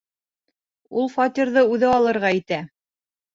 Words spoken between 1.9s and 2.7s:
алырға итә!